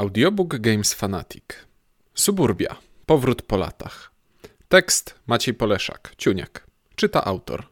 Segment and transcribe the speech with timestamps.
[0.00, 1.44] Audiobook Games Fanatic.
[2.14, 2.76] Suburbia.
[3.06, 4.12] Powrót po latach.
[4.68, 6.14] Tekst Maciej Poleszak.
[6.18, 6.66] Ciuniek.
[6.94, 7.66] Czyta autor.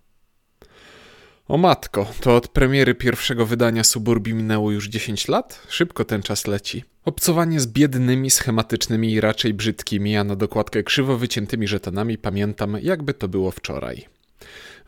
[1.46, 5.66] O matko, to od premiery pierwszego wydania Suburbii minęło już 10 lat?
[5.68, 6.84] Szybko ten czas leci.
[7.04, 13.14] Obcowanie z biednymi, schematycznymi i raczej brzydkimi, a na dokładkę krzywo wyciętymi żetonami pamiętam, jakby
[13.14, 14.06] to było wczoraj.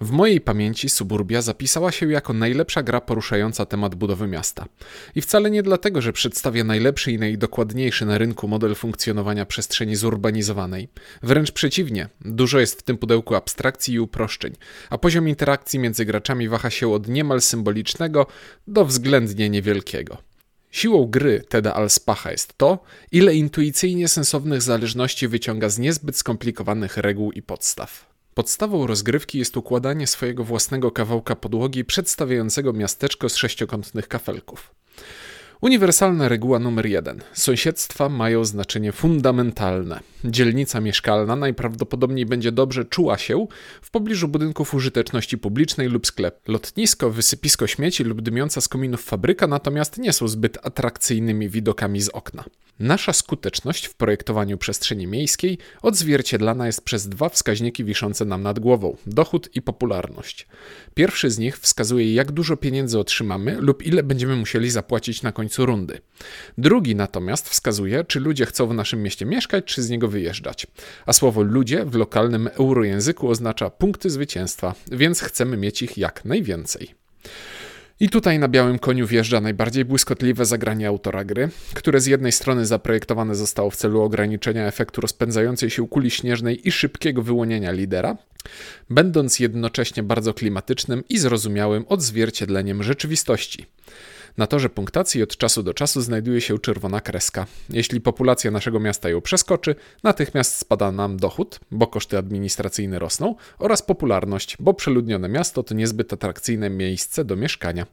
[0.00, 4.66] W mojej pamięci Suburbia zapisała się jako najlepsza gra poruszająca temat budowy miasta.
[5.14, 10.88] I wcale nie dlatego, że przedstawia najlepszy i najdokładniejszy na rynku model funkcjonowania przestrzeni zurbanizowanej.
[11.22, 14.56] Wręcz przeciwnie, dużo jest w tym pudełku abstrakcji i uproszczeń,
[14.90, 18.26] a poziom interakcji między graczami waha się od niemal symbolicznego
[18.66, 20.18] do względnie niewielkiego.
[20.70, 22.78] Siłą gry Teda Alspacha jest to,
[23.12, 28.09] ile intuicyjnie sensownych zależności wyciąga z niezbyt skomplikowanych reguł i podstaw.
[28.34, 34.74] Podstawą rozgrywki jest układanie swojego własnego kawałka podłogi przedstawiającego miasteczko z sześciokątnych kafelków.
[35.60, 37.20] Uniwersalna reguła numer jeden.
[37.32, 40.00] Sąsiedztwa mają znaczenie fundamentalne.
[40.24, 43.46] Dzielnica mieszkalna najprawdopodobniej będzie dobrze czuła się
[43.82, 46.48] w pobliżu budynków użyteczności publicznej lub sklep.
[46.48, 52.08] Lotnisko, wysypisko śmieci lub dymiąca z kominów fabryka natomiast nie są zbyt atrakcyjnymi widokami z
[52.08, 52.44] okna.
[52.80, 58.96] Nasza skuteczność w projektowaniu przestrzeni miejskiej odzwierciedlana jest przez dwa wskaźniki wiszące nam nad głową
[59.06, 60.46] dochód i popularność.
[60.94, 65.49] Pierwszy z nich wskazuje, jak dużo pieniędzy otrzymamy lub ile będziemy musieli zapłacić na końcu
[65.58, 65.98] rundy.
[66.58, 70.66] Drugi natomiast wskazuje, czy ludzie chcą w naszym mieście mieszkać, czy z niego wyjeżdżać.
[71.06, 76.94] A słowo ludzie w lokalnym eurojęzyku oznacza punkty zwycięstwa, więc chcemy mieć ich jak najwięcej.
[78.02, 82.66] I tutaj na białym koniu wjeżdża najbardziej błyskotliwe zagranie autora gry, które z jednej strony
[82.66, 88.16] zaprojektowane zostało w celu ograniczenia efektu rozpędzającej się kuli śnieżnej i szybkiego wyłonienia lidera,
[88.90, 93.66] będąc jednocześnie bardzo klimatycznym i zrozumiałym odzwierciedleniem rzeczywistości.
[94.40, 97.46] Na torze punktacji od czasu do czasu znajduje się czerwona kreska.
[97.70, 103.82] Jeśli populacja naszego miasta ją przeskoczy, natychmiast spada nam dochód, bo koszty administracyjne rosną, oraz
[103.82, 107.86] popularność, bo przeludnione miasto to niezbyt atrakcyjne miejsce do mieszkania.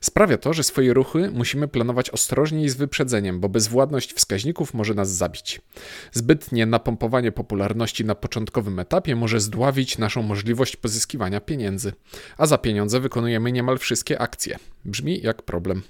[0.00, 4.94] Sprawia to, że swoje ruchy musimy planować ostrożnie i z wyprzedzeniem, bo bezwładność wskaźników może
[4.94, 5.60] nas zabić.
[6.12, 11.92] Zbytnie napompowanie popularności na początkowym etapie może zdławić naszą możliwość pozyskiwania pieniędzy,
[12.36, 14.58] a za pieniądze wykonujemy niemal wszystkie akcje.
[14.84, 15.82] Brzmi jak problem.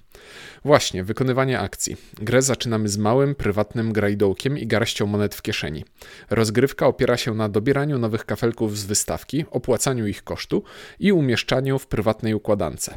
[0.65, 1.97] Właśnie, wykonywanie akcji.
[2.15, 5.85] Grę zaczynamy z małym, prywatnym grajdołkiem i garścią monet w kieszeni.
[6.31, 10.63] Rozgrywka opiera się na dobieraniu nowych kafelków z wystawki, opłacaniu ich kosztu
[11.01, 12.91] i umieszczaniu w prywatnej układance.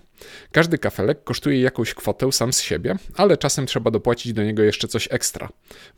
[0.51, 4.88] Każdy kafelek kosztuje jakąś kwotę sam z siebie, ale czasem trzeba dopłacić do niego jeszcze
[4.88, 5.50] coś ekstra.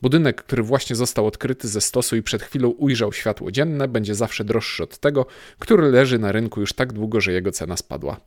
[0.02, 4.44] Budynek, który właśnie został odkryty ze stosu i przed chwilą ujrzał światło dzienne, będzie zawsze
[4.44, 5.26] droższy od tego,
[5.58, 8.20] który leży na rynku już tak długo, że jego cena spadła.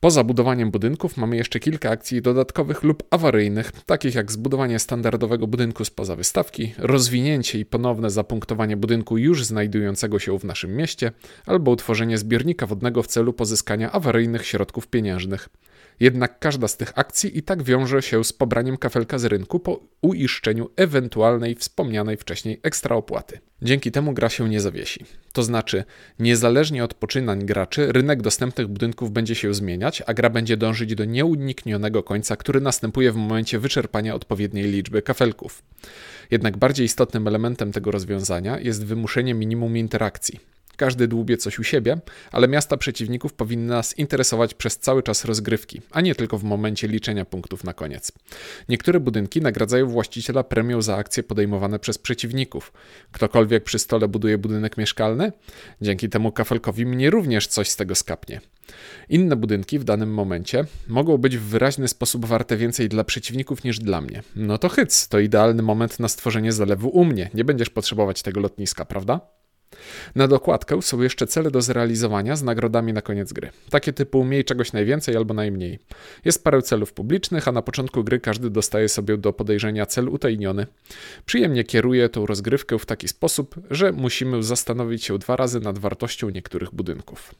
[0.00, 5.84] Poza budowaniem budynków mamy jeszcze kilka akcji dodatkowych lub awaryjnych, takich jak zbudowanie standardowego budynku
[5.84, 11.12] spoza wystawki, rozwinięcie i ponowne zapunktowanie budynku już znajdującego się w naszym mieście,
[11.46, 15.48] albo utworzenie zbiornika wodnego w celu pozyskania awaryjnych środków pieniężnych.
[16.00, 19.80] Jednak każda z tych akcji i tak wiąże się z pobraniem kafelka z rynku po
[20.00, 23.38] uiszczeniu ewentualnej wspomnianej wcześniej ekstra opłaty.
[23.62, 25.04] Dzięki temu gra się nie zawiesi.
[25.32, 25.84] To znaczy,
[26.18, 31.04] niezależnie od poczynań graczy, rynek dostępnych budynków będzie się zmieniać, a gra będzie dążyć do
[31.04, 35.62] nieuniknionego końca, który następuje w momencie wyczerpania odpowiedniej liczby kafelków.
[36.30, 40.40] Jednak bardziej istotnym elementem tego rozwiązania jest wymuszenie minimum interakcji.
[40.80, 41.98] Każdy dłubie coś u siebie,
[42.32, 46.88] ale miasta przeciwników powinny nas interesować przez cały czas rozgrywki, a nie tylko w momencie
[46.88, 48.12] liczenia punktów na koniec.
[48.68, 52.72] Niektóre budynki nagradzają właściciela premią za akcje podejmowane przez przeciwników.
[53.12, 55.32] Ktokolwiek przy stole buduje budynek mieszkalny?
[55.80, 58.40] Dzięki temu kafelkowi mnie również coś z tego skapnie.
[59.08, 63.78] Inne budynki w danym momencie mogą być w wyraźny sposób warte więcej dla przeciwników niż
[63.78, 64.22] dla mnie.
[64.36, 67.30] No to hyc, to idealny moment na stworzenie zalewu u mnie.
[67.34, 69.39] Nie będziesz potrzebować tego lotniska, prawda?
[70.14, 73.50] Na dokładkę są jeszcze cele do zrealizowania z nagrodami na koniec gry.
[73.70, 75.78] Takie typu miej czegoś najwięcej albo najmniej.
[76.24, 80.66] Jest parę celów publicznych, a na początku gry każdy dostaje sobie do podejrzenia cel utajniony.
[81.26, 86.30] Przyjemnie kieruje tą rozgrywkę w taki sposób, że musimy zastanowić się dwa razy nad wartością
[86.30, 87.34] niektórych budynków.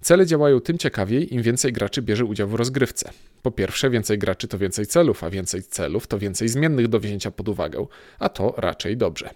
[0.00, 3.10] Cele działają tym ciekawiej, im więcej graczy bierze udział w rozgrywce.
[3.42, 7.30] Po pierwsze, więcej graczy to więcej celów, a więcej celów to więcej zmiennych do wzięcia
[7.30, 7.86] pod uwagę,
[8.18, 9.30] a to raczej dobrze.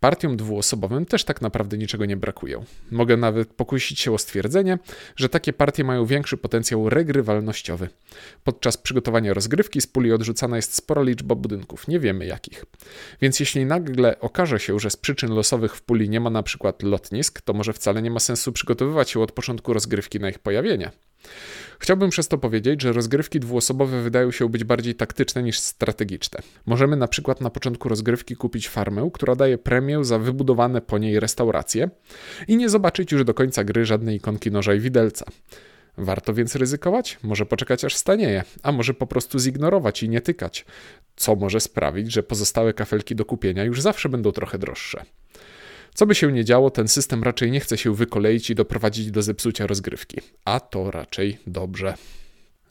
[0.00, 2.64] Partiom dwuosobowym też tak naprawdę niczego nie brakuje.
[2.90, 4.78] Mogę nawet pokusić się o stwierdzenie,
[5.16, 7.88] że takie partie mają większy potencjał regrywalnościowy.
[8.44, 12.64] Podczas przygotowania rozgrywki z puli odrzucana jest spora liczba budynków, nie wiemy jakich.
[13.20, 16.82] Więc jeśli nagle okaże się, że z przyczyn losowych w puli nie ma na przykład
[16.82, 20.90] lotnisk, to może wcale nie ma sensu przygotowywać się od początku rozgrywki na ich pojawienie.
[21.78, 26.40] Chciałbym przez to powiedzieć, że rozgrywki dwuosobowe wydają się być bardziej taktyczne niż strategiczne.
[26.66, 31.20] Możemy na przykład na początku rozgrywki kupić farmę, która daje premię za wybudowane po niej
[31.20, 31.90] restauracje
[32.48, 35.26] i nie zobaczyć już do końca gry żadnej ikonki noża i widelca.
[35.98, 37.18] Warto więc ryzykować?
[37.22, 40.64] Może poczekać aż stanieje, a może po prostu zignorować i nie tykać,
[41.16, 45.04] co może sprawić, że pozostałe kafelki do kupienia już zawsze będą trochę droższe.
[46.00, 49.22] Co by się nie działo, ten system raczej nie chce się wykoleić i doprowadzić do
[49.22, 51.94] zepsucia rozgrywki, a to raczej dobrze.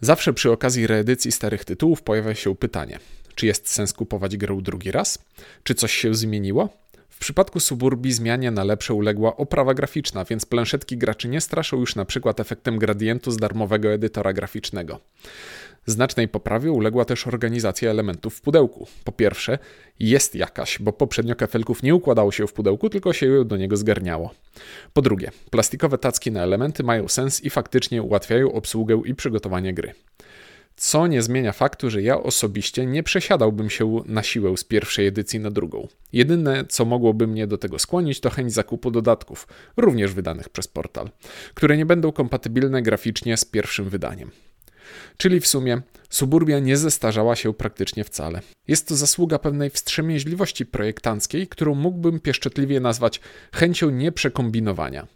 [0.01, 2.99] Zawsze przy okazji reedycji starych tytułów pojawia się pytanie:
[3.35, 5.19] czy jest sens kupować grę drugi raz?
[5.63, 6.69] Czy coś się zmieniło?
[7.09, 11.95] W przypadku Suburbii zmianie na lepsze uległa oprawa graficzna, więc planszetki graczy nie straszą już
[11.95, 14.99] na przykład efektem gradientu z darmowego edytora graficznego.
[15.85, 18.87] Znacznej poprawie uległa też organizacja elementów w pudełku.
[19.03, 19.59] Po pierwsze,
[19.99, 24.31] jest jakaś, bo poprzednio kafelków nie układało się w pudełku, tylko się do niego zgarniało.
[24.93, 29.93] Po drugie, plastikowe tacki na elementy mają sens i faktycznie ułatwiają obsługę i przygotowanie gry
[30.79, 35.39] co nie zmienia faktu, że ja osobiście nie przesiadałbym się na siłę z pierwszej edycji
[35.39, 35.87] na drugą.
[36.13, 39.47] Jedyne, co mogłoby mnie do tego skłonić, to chęć zakupu dodatków,
[39.77, 41.09] również wydanych przez portal,
[41.53, 44.31] które nie będą kompatybilne graficznie z pierwszym wydaniem.
[45.17, 48.41] Czyli w sumie suburbia nie zestarzała się praktycznie wcale.
[48.67, 53.19] Jest to zasługa pewnej wstrzemięźliwości projektanckiej, którą mógłbym pieszczotliwie nazwać
[53.53, 55.07] chęcią nieprzekombinowania.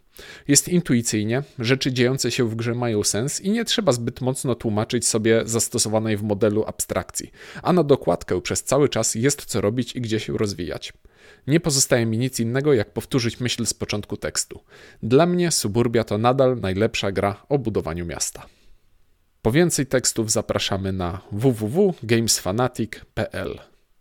[0.48, 5.08] Jest intuicyjnie, rzeczy dziejące się w grze mają sens i nie trzeba zbyt mocno tłumaczyć
[5.08, 7.30] sobie zastosowanej w modelu abstrakcji,
[7.62, 10.92] a na dokładkę przez cały czas jest co robić i gdzie się rozwijać.
[11.46, 14.60] Nie pozostaje mi nic innego, jak powtórzyć myśl z początku tekstu.
[15.02, 18.46] Dla mnie Suburbia to nadal najlepsza gra o budowaniu miasta.
[19.44, 23.73] Po więcej tekstów zapraszamy na www.gamesfanatic.pl.